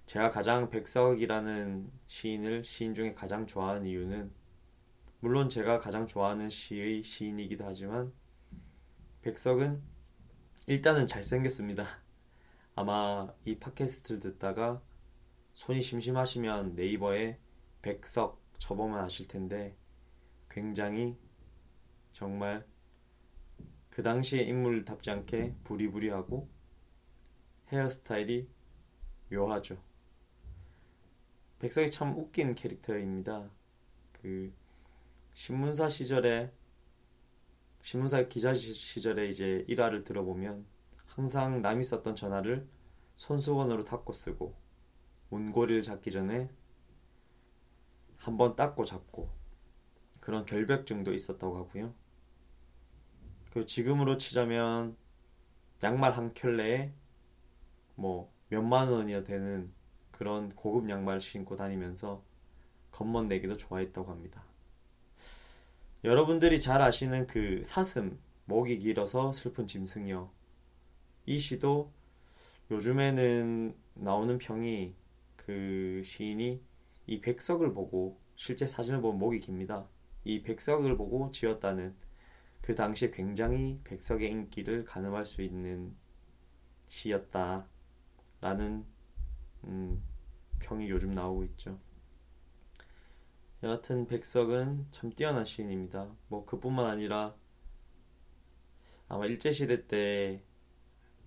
[0.07, 4.33] 제가 가장 백석이라는 시인을 시인 중에 가장 좋아하는 이유는
[5.21, 8.12] 물론 제가 가장 좋아하는 시의 시인이기도 하지만
[9.23, 9.83] 백석은
[10.67, 11.87] 일단은 잘생겼습니다.
[12.79, 14.81] 아마 이 팟캐스트를 듣다가
[15.53, 17.41] 손이 심심하시면 네이버에
[17.83, 19.77] 백석 쳐보면 아실 텐데
[20.49, 21.19] 굉장히
[22.12, 22.64] 정말
[23.91, 26.49] 그 당시의 인물답지 않게 부리부리하고
[27.73, 28.49] 헤어스타일이
[29.33, 29.83] 묘하죠.
[31.59, 33.51] 백석이 참 웃긴 캐릭터입니다.
[34.12, 34.55] 그
[35.35, 36.53] 신문사 시절에
[37.83, 40.78] 신문사 기자 시절에 이제 일화를 들어보면
[41.18, 42.64] 항상 남이 썼던 전화를
[43.16, 44.54] 손수건으로 닦고 쓰고
[45.31, 46.48] 문고리를 잡기 전에
[48.18, 49.28] 한번 닦고 잡고
[50.20, 51.92] 그런 결벽증도 있었다고 하고요.
[53.52, 54.96] 그 지금으로 치자면
[55.83, 56.92] 양말 한 켤레에
[57.96, 59.72] 뭐 몇만 원이나 되는
[60.12, 62.22] 그런 고급 양말을 신고 다니면서
[62.92, 64.44] 겉멋 내기도 좋아했다고 합니다.
[66.04, 70.38] 여러분들이 잘 아시는 그 사슴, 목이 길어서 슬픈 짐승이요.
[71.29, 71.93] 이 시도
[72.71, 74.95] 요즘에는 나오는 평이
[75.37, 76.62] 그 시인이
[77.07, 79.87] 이 백석을 보고 실제 사진을 보면 목이 깁니다.
[80.24, 81.95] 이 백석을 보고 지었다는
[82.62, 85.95] 그 당시에 굉장히 백석의 인기를 가늠할 수 있는
[86.87, 87.66] 시였다라는
[89.64, 90.03] 음,
[90.61, 91.79] 평이 요즘 나오고 있죠.
[93.62, 96.11] 여하튼 백석은 참 뛰어난 시인입니다.
[96.29, 97.37] 뭐 그뿐만 아니라
[99.09, 100.47] 아마 일제시대 때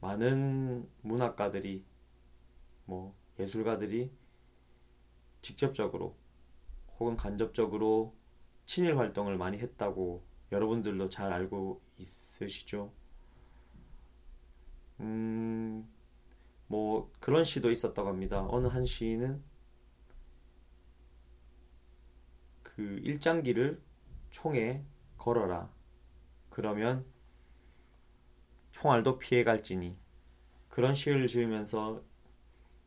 [0.02, 1.86] 많은 문학가들이
[2.86, 4.12] 뭐 예술가들이
[5.42, 6.16] 직접적으로
[7.00, 8.16] 혹은 간접적으로
[8.66, 12.92] 친일 활동을 많이 했다고 여러분들도 잘 알고 있으시죠?
[15.00, 15.88] 음,
[16.68, 18.46] 뭐 그런 시도 있었다고 합니다.
[18.50, 19.44] 어느 한 시인은
[22.64, 23.82] 그 일장기를
[24.30, 24.84] 총에
[25.18, 25.70] 걸어라.
[26.50, 27.06] 그러면
[28.82, 29.96] 총알도 피해갈지니
[30.68, 32.02] 그런 시를 지으면서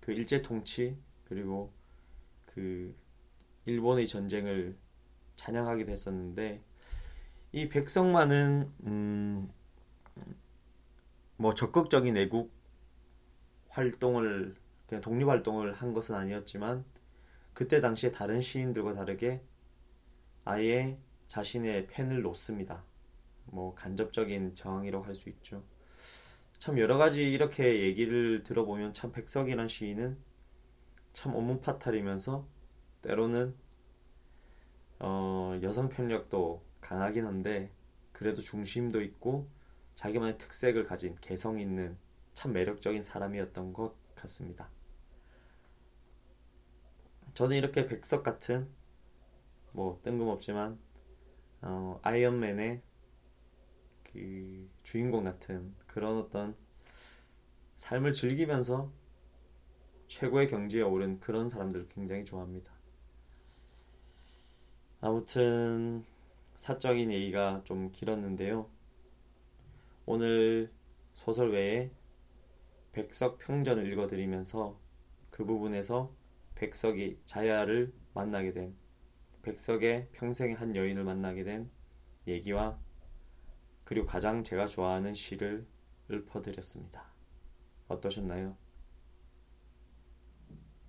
[0.01, 1.73] 그 일제 통치 그리고
[2.47, 2.97] 그
[3.67, 4.77] 일본의 전쟁을
[5.37, 6.63] 찬양하기도 했었는데
[7.53, 9.49] 이 백성만은 음,
[11.37, 12.51] 뭐 적극적인 애국
[13.69, 14.57] 활동을
[14.89, 16.85] 그냥 독립 활동을 한 것은 아니었지만
[17.53, 19.43] 그때 당시에 다른 시인들과 다르게
[20.45, 22.85] 아예 자신의 펜을 놓습니다.
[23.47, 25.63] 뭐 간접적인 저항이라고 할 수 있죠.
[26.59, 30.19] 참 여러 가지 이렇게 얘기를 들어보면 참 백석이란 시인은
[31.13, 32.47] 참 온문파탈이면서
[33.03, 33.55] 때로는
[35.01, 37.71] 어, 여성 편력도 강하긴 한데
[38.13, 39.49] 그래도 중심도 있고
[39.97, 41.97] 자기만의 특색을 가진 개성 있는
[42.33, 44.71] 참 매력적인 사람이었던 것 같습니다.
[47.35, 48.69] 저는 이렇게 백석 같은
[49.73, 50.79] 뭐 뜬금없지만
[51.63, 52.83] 어, 아이언맨의
[54.15, 56.55] 그 주인공 같은 그런 어떤
[57.77, 58.93] 삶을 즐기면서
[60.07, 62.73] 최고의 경지에 오른 그런 사람들을 굉장히 좋아합니다.
[65.01, 66.05] 아무튼
[66.55, 68.71] 사적인 얘기가 좀 길었는데요.
[70.07, 70.71] 오늘
[71.15, 71.91] 소설 외에
[72.93, 74.79] 백석 평전을 읽어드리면서
[75.31, 76.15] 그 부분에서
[76.55, 78.77] 백석이 자야를 만나게 된
[79.43, 81.69] 백석의 평생의 한 여인을 만나게 된
[82.29, 82.79] 얘기와
[83.85, 85.67] 그리고 가장 제가 좋아하는 시를
[86.11, 87.05] 읊어드렸습니다.
[87.89, 88.57] 어떠셨나요?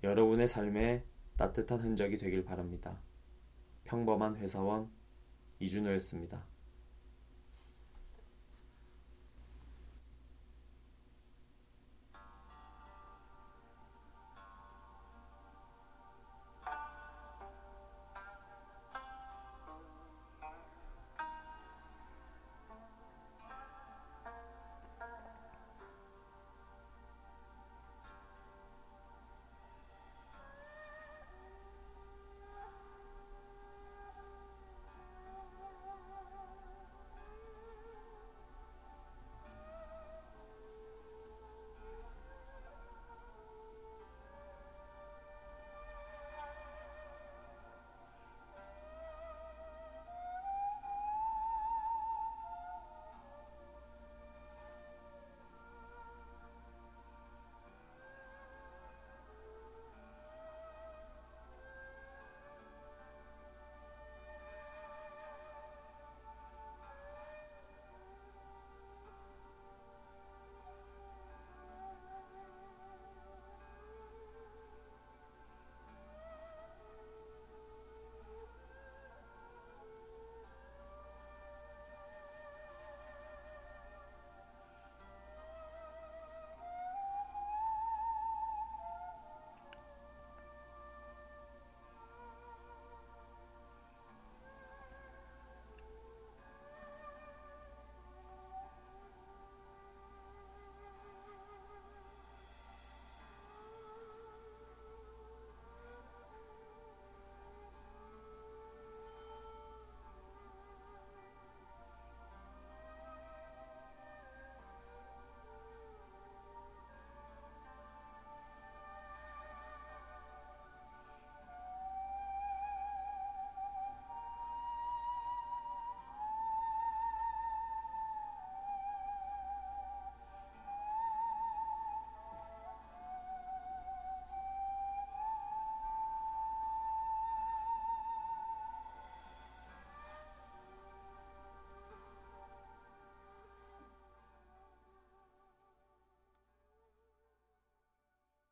[0.02, 1.04] 여러분의 삶에
[1.36, 2.98] 따뜻한 흔적이 되길 바랍니다.
[3.84, 4.90] 평범한 회사원
[5.60, 6.44] 이준호였습니다.